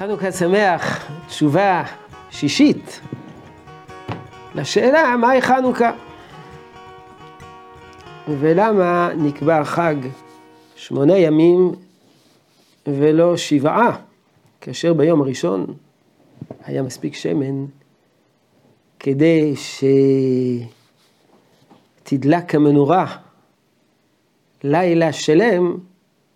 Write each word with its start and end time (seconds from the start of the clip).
חנוכה 0.00 0.32
שמח, 0.32 1.10
תשובה 1.26 1.84
שישית 2.30 3.00
לשאלה 4.54 5.16
מהי 5.16 5.42
חנוכה 5.42 5.92
ולמה 8.28 9.10
נקבע 9.16 9.64
חג 9.64 9.94
שמונה 10.76 11.18
ימים 11.18 11.72
ולא 12.86 13.36
שבעה, 13.36 14.00
כאשר 14.60 14.94
ביום 14.94 15.20
הראשון 15.20 15.66
היה 16.64 16.82
מספיק 16.82 17.14
שמן 17.14 17.66
כדי 18.98 19.54
שתדלק 22.04 22.54
המנורה 22.54 23.16
לילה 24.64 25.12
שלם 25.12 25.76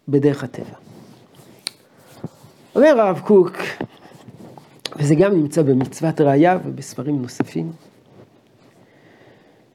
בדרך 0.08 0.44
הטבע. 0.44 0.93
אומר 2.76 3.00
הרב 3.00 3.20
קוק, 3.24 3.52
וזה 4.96 5.14
גם 5.14 5.34
נמצא 5.34 5.62
במצוות 5.62 6.20
ראייה 6.20 6.58
ובספרים 6.64 7.22
נוספים, 7.22 7.72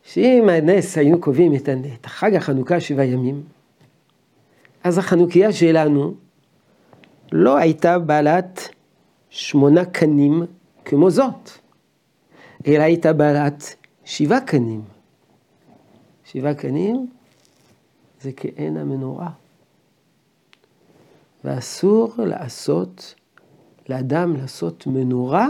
שאם 0.03 0.49
הנס 0.49 0.97
היינו 0.97 1.21
קובעים 1.21 1.55
את 1.55 2.05
חג 2.05 2.35
החנוכה 2.35 2.79
שבעה 2.79 3.05
ימים, 3.05 3.43
אז 4.83 4.97
החנוכיה 4.97 5.53
שלנו 5.53 6.13
לא 7.31 7.57
הייתה 7.57 7.99
בעלת 7.99 8.69
שמונה 9.29 9.85
קנים 9.85 10.43
כמו 10.85 11.11
זאת, 11.11 11.49
אלא 12.67 12.83
הייתה 12.83 13.13
בעלת 13.13 13.75
שבעה 14.05 14.41
קנים. 14.41 14.81
שבעה 16.25 16.53
קנים 16.53 17.07
זה 18.21 18.31
כעין 18.37 18.77
המנורה. 18.77 19.29
ואסור 21.43 22.13
לעשות, 22.17 23.15
לאדם 23.89 24.35
לעשות 24.35 24.87
מנורה, 24.87 25.47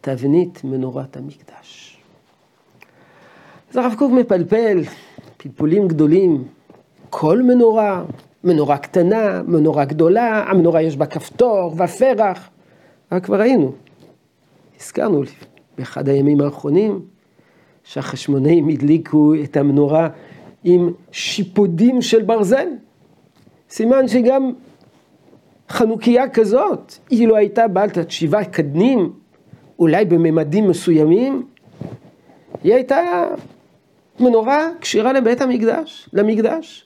תבנית 0.00 0.64
מנורת 0.64 1.16
המקדש. 1.16 1.98
אז 3.70 3.76
הרב 3.76 3.94
קוק 3.98 4.12
מפלפל 4.12 4.82
פלפולים 5.36 5.88
גדולים, 5.88 6.44
כל 7.10 7.42
מנורה, 7.42 8.04
מנורה 8.44 8.78
קטנה, 8.78 9.42
מנורה 9.42 9.84
גדולה, 9.84 10.44
המנורה 10.50 10.82
יש 10.82 10.96
בה 10.96 11.06
כפתור 11.06 11.74
ופרח, 11.84 12.48
רק 13.12 13.24
כבר 13.24 13.40
ראינו, 13.40 13.72
הזכרנו 14.80 15.22
באחד 15.78 16.08
הימים 16.08 16.40
האחרונים, 16.40 17.00
שהחשמונאים 17.84 18.68
הדליקו 18.68 19.34
את 19.44 19.56
המנורה 19.56 20.08
עם 20.64 20.92
שיפודים 21.12 22.02
של 22.02 22.22
ברזל. 22.22 22.68
סימן 23.70 24.08
שגם 24.08 24.52
חנוכיה 25.68 26.28
כזאת, 26.28 26.92
אילו 27.10 27.36
הייתה 27.36 27.68
בעלת 27.68 28.10
שבעה 28.10 28.44
קדנים, 28.44 29.12
אולי 29.78 30.04
בממדים 30.04 30.68
מסוימים, 30.68 31.46
היא 32.62 32.74
הייתה 32.74 33.28
מנורה 34.20 34.68
כשירה 34.80 35.12
לבית 35.12 35.40
המקדש, 35.40 36.08
למקדש. 36.12 36.84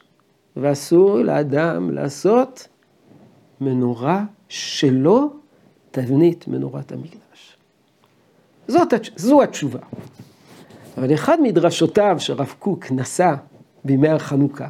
ואסור 0.56 1.18
לאדם 1.18 1.90
לעשות 1.90 2.68
מנורה 3.60 4.24
שלא 4.48 5.28
תבנית 5.90 6.48
מנורת 6.48 6.92
המקדש. 6.92 7.56
זאת, 8.68 8.94
זו 9.16 9.42
התשובה. 9.42 9.78
אבל 10.98 11.14
אחד 11.14 11.40
מדרשותיו 11.42 12.16
שרב 12.18 12.54
קוק 12.58 12.92
נשא 12.92 13.34
בימי 13.84 14.08
החנוכה, 14.08 14.68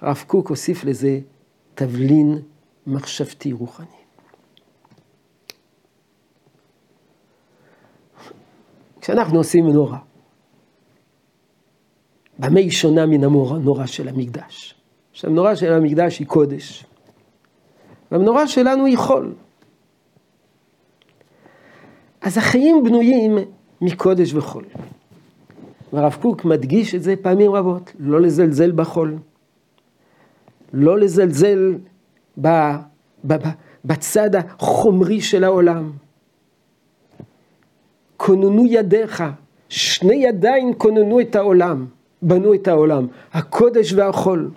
הרב 0.00 0.24
קוק 0.26 0.50
הוסיף 0.50 0.84
לזה 0.84 1.20
תבלין 1.74 2.38
מחשבתי 2.86 3.52
רוחני. 3.52 3.86
כשאנחנו 9.00 9.38
עושים 9.38 9.66
מנורה, 9.66 9.98
במה 12.38 12.60
היא 12.60 12.70
שונה 12.70 13.06
מן 13.06 13.24
המנורה 13.24 13.86
של 13.86 14.08
המקדש? 14.08 14.74
שהמנורה 15.12 15.56
של 15.56 15.72
המקדש 15.72 16.18
היא 16.18 16.26
קודש, 16.26 16.86
והמנורה 18.10 18.48
שלנו 18.48 18.86
היא 18.86 18.98
חול. 18.98 19.34
אז 22.20 22.38
החיים 22.38 22.84
בנויים 22.84 23.38
מקודש 23.80 24.34
וחול. 24.34 24.64
והרב 25.92 26.16
קוק 26.22 26.44
מדגיש 26.44 26.94
את 26.94 27.02
זה 27.02 27.14
פעמים 27.22 27.52
רבות, 27.52 27.92
לא 27.98 28.20
לזלזל 28.20 28.72
בחול. 28.72 29.18
לא 30.74 30.98
לזלזל 30.98 31.74
ב, 32.40 32.48
ב, 33.24 33.32
ב, 33.32 33.48
בצד 33.84 34.30
החומרי 34.34 35.20
של 35.20 35.44
העולם. 35.44 35.92
כוננו 38.16 38.66
ידיך, 38.66 39.24
שני 39.68 40.14
ידיים 40.14 40.74
כוננו 40.74 41.20
את 41.20 41.36
העולם, 41.36 41.86
בנו 42.22 42.54
את 42.54 42.68
העולם, 42.68 43.06
הקודש 43.32 43.92
והחול. 43.92 44.50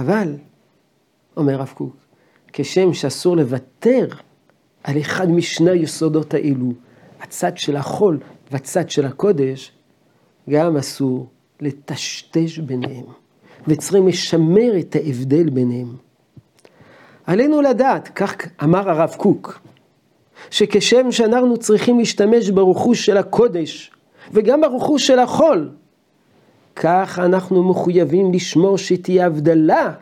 אבל, 0.00 0.36
אומר 1.36 1.54
הרב 1.54 1.72
קוק, 1.74 1.96
כשם 2.52 2.92
שאסור 2.92 3.36
לוותר 3.36 4.08
על 4.84 5.00
אחד 5.00 5.30
משני 5.30 5.70
היסודות 5.70 6.34
האלו, 6.34 6.72
הצד 7.20 7.56
של 7.56 7.76
החול 7.76 8.18
והצד 8.50 8.90
של 8.90 9.06
הקודש, 9.06 9.72
גם 10.50 10.76
אסור 10.76 11.28
לטשטש 11.60 12.58
ביניהם. 12.58 13.04
וצריכים 13.68 14.08
לשמר 14.08 14.78
את 14.78 14.96
ההבדל 14.96 15.50
ביניהם. 15.50 15.96
עלינו 17.26 17.60
לדעת, 17.60 18.08
כך 18.08 18.34
אמר 18.64 18.90
הרב 18.90 19.14
קוק, 19.16 19.60
שכשם 20.50 21.12
שאנחנו 21.12 21.56
צריכים 21.56 21.98
להשתמש 21.98 22.50
ברכוש 22.50 23.06
של 23.06 23.16
הקודש 23.16 23.90
וגם 24.32 24.60
ברכוש 24.60 25.06
של 25.06 25.18
החול, 25.18 25.70
כך 26.76 27.18
אנחנו 27.18 27.70
מחויבים 27.70 28.32
לשמור 28.32 28.78
שתהיה 28.78 29.26
הבדלה 29.26 29.92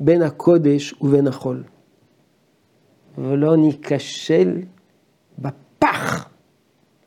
בין 0.00 0.22
הקודש 0.22 0.94
ובין 1.00 1.26
החול. 1.26 1.62
ולא 3.18 3.56
ניכשל 3.56 4.58
בפח, 5.38 6.28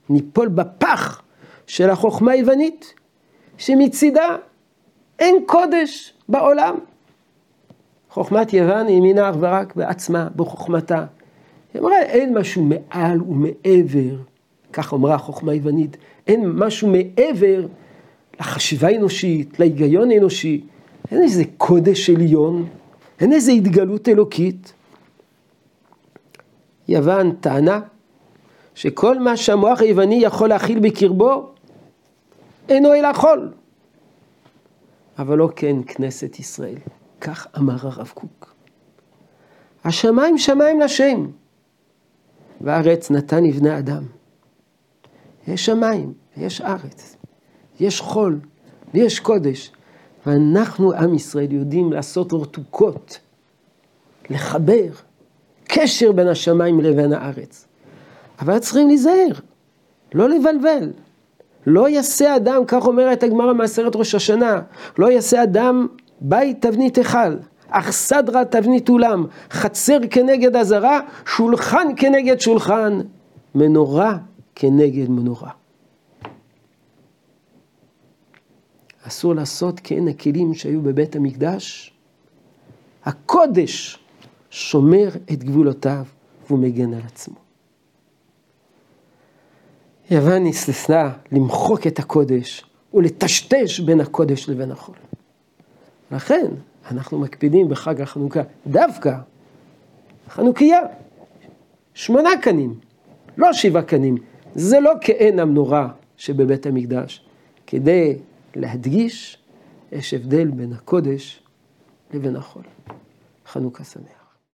ניפול 0.10 0.48
בפח 0.48 1.22
של 1.68 1.90
החוכמה 1.90 2.32
היוונית, 2.32 2.94
שמצידה 3.58 4.36
אין 5.20 5.36
קודש 5.46 6.14
בעולם. 6.30 6.76
חוכמת 8.10 8.54
יוון 8.54 8.88
האמינה 8.88 9.30
אך 9.30 9.36
ורק 9.40 9.76
בעצמה, 9.76 10.28
בחוכמתה. 10.36 11.06
היא 11.74 11.82
אמרה, 11.82 12.02
אין 12.02 12.38
משהו 12.38 12.64
מעל 12.64 13.22
ומעבר, 13.22 14.16
כך 14.74 14.94
אמרה 14.94 15.16
החוכמה 15.16 15.52
היוונית, 15.52 15.98
אין 16.28 16.50
משהו 16.50 16.88
מעבר 16.88 17.66
לחשיבה 18.40 18.88
האנושית, 18.88 19.60
להיגיון 19.60 20.12
האנושי. 20.12 20.62
אין 21.12 21.22
איזה 21.24 21.44
קודש 21.58 22.10
עליון, 22.10 22.68
אין 23.20 23.34
איזה 23.34 23.52
התגלות 23.52 24.10
אלוקית. 24.10 24.74
יוון 26.88 27.32
טענה 27.32 27.80
שכל 28.76 29.20
מה 29.20 29.38
שהמוח 29.38 29.82
היווני 29.82 30.16
יכול 30.16 30.50
להכיל 30.50 30.80
בקרבו, 30.80 31.50
אינו 32.70 32.94
אלא 32.94 33.14
חול. 33.14 33.52
אבל 35.20 35.38
לא 35.38 35.50
כן 35.56 35.76
כנסת 35.88 36.40
ישראל. 36.40 36.78
כך 37.22 37.48
אמר 37.58 37.76
הרב 37.82 38.12
קוק. 38.14 38.54
השמיים 39.84 40.38
שמיים 40.38 40.80
לשם, 40.80 41.28
והארץ 42.62 43.12
נתן 43.12 43.44
לבני 43.44 43.78
אדם. 43.78 44.04
יש 45.48 45.66
שמיים 45.66 46.14
ויש 46.38 46.62
ארץ, 46.62 47.16
יש 47.80 48.02
חול 48.02 48.40
ויש 48.94 49.20
קודש, 49.20 49.72
ואנחנו, 50.26 50.94
עם 50.94 51.14
ישראל, 51.14 51.52
יודעים 51.52 51.94
לעשות 51.94 52.34
רתוקות, 52.34 53.20
לחבר 54.30 54.90
קשר 55.64 56.12
בין 56.12 56.28
השמיים 56.28 56.80
לבין 56.80 57.14
הארץ. 57.14 57.68
אבל 58.40 58.60
צריכים 58.60 58.88
להיזהר, 58.88 59.32
לא 60.14 60.30
לבלבל. 60.30 60.92
לא 61.68 61.90
יעשה 61.90 62.36
אדם, 62.36 62.66
כך 62.68 62.88
אומרת 62.88 63.24
הגמרא 63.24 63.54
מעשרת 63.54 63.96
ראש 63.96 64.16
השנה, 64.16 64.62
לא 64.98 65.12
יעשה 65.12 65.44
אדם 65.44 65.88
בית 66.22 66.62
תבנית 66.62 66.98
היכל, 66.98 67.36
אך 67.70 67.92
סדרה 67.92 68.46
תבנית 68.46 68.90
אולם, 68.90 69.26
חצר 69.52 69.98
כנגד 70.10 70.56
אזהרה, 70.56 71.00
שולחן 71.26 71.88
כנגד 71.96 72.40
שולחן, 72.40 73.00
מנורה 73.56 74.18
כנגד 74.56 75.10
מנורה. 75.10 75.52
אסור 79.08 79.36
לעשות 79.36 79.80
כעין 79.84 80.08
הכלים 80.08 80.54
שהיו 80.54 80.82
בבית 80.82 81.16
המקדש. 81.16 81.94
הקודש 83.06 84.00
שומר 84.50 85.10
את 85.34 85.44
גבולותיו 85.44 86.06
והוא 86.48 86.60
מגן 86.60 86.94
על 86.94 87.02
עצמו. 87.06 87.49
יוון 90.12 90.44
ניסתה 90.44 91.12
למחוק 91.32 91.88
את 91.88 92.00
הקודש 92.00 92.66
ולטשטש 92.94 93.80
בין 93.80 94.02
הקודש 94.02 94.50
לבין 94.50 94.72
החול. 94.72 94.96
לכן 96.12 96.46
אנחנו 96.92 97.20
מקפידים 97.20 97.70
בחג 97.70 98.02
החנוכה 98.02 98.40
דווקא 98.68 99.16
חנוכיה, 100.30 100.80
שמונה 101.94 102.30
קנים, 102.42 102.80
לא 103.38 103.54
שבעה 103.54 103.84
קנים. 103.84 104.18
זה 104.56 104.80
לא 104.80 104.92
כעין 105.02 105.40
המנורה 105.40 105.90
שבבית 106.18 106.66
המקדש, 106.66 107.26
כדי 107.68 108.18
להדגיש 108.56 109.38
יש 109.92 110.14
הבדל 110.14 110.48
בין 110.48 110.74
הקודש 110.74 111.44
לבין 112.14 112.36
החול. 112.36 112.64
חנוכה 113.48 113.84
שמח. 113.84 114.19